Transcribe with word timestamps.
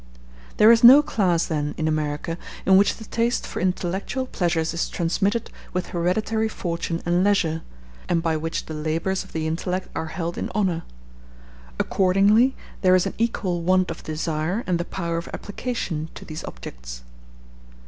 There 0.57 0.71
is 0.71 0.83
no 0.83 1.03
class, 1.03 1.45
then, 1.45 1.75
in 1.77 1.87
America, 1.87 2.39
in 2.65 2.75
which 2.75 2.97
the 2.97 3.03
taste 3.05 3.45
for 3.45 3.59
intellectual 3.59 4.25
pleasures 4.25 4.73
is 4.73 4.89
transmitted 4.89 5.51
with 5.73 5.89
hereditary 5.89 6.49
fortune 6.49 7.03
and 7.05 7.23
leisure, 7.23 7.61
and 8.09 8.23
by 8.23 8.35
which 8.35 8.65
the 8.65 8.73
labors 8.73 9.23
of 9.23 9.31
the 9.31 9.45
intellect 9.45 9.89
are 9.95 10.07
held 10.07 10.39
in 10.39 10.49
honor. 10.55 10.81
Accordingly 11.77 12.55
there 12.81 12.95
is 12.95 13.05
an 13.05 13.13
equal 13.19 13.61
want 13.61 13.91
of 13.91 13.97
the 13.97 14.13
desire 14.13 14.63
and 14.65 14.79
the 14.79 14.85
power 14.85 15.17
of 15.19 15.27
application 15.35 16.09
to 16.15 16.25
these 16.25 16.43
objects. 16.45 17.03